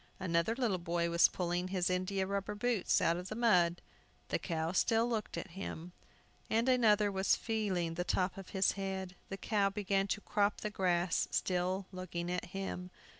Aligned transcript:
Another 0.19 0.55
little 0.55 0.79
boy 0.79 1.11
was 1.11 1.27
pulling 1.27 1.67
his 1.67 1.87
india 1.87 2.25
rubber 2.25 2.55
boots 2.55 3.01
out 3.01 3.17
of 3.17 3.29
the 3.29 3.35
mud. 3.35 3.83
The 4.29 4.39
cow 4.39 4.71
still 4.71 5.07
looked 5.07 5.37
at 5.37 5.51
him. 5.51 5.91
Another 6.49 7.11
was 7.11 7.35
feeling 7.35 7.93
the 7.93 8.03
top 8.03 8.35
of 8.35 8.49
his 8.49 8.71
head. 8.71 9.15
The 9.29 9.37
cow 9.37 9.69
began 9.69 10.07
to 10.07 10.21
crop 10.21 10.61
the 10.61 10.71
grass, 10.71 11.27
still 11.29 11.85
looking 11.91 12.31
at 12.31 12.45
him. 12.45 12.89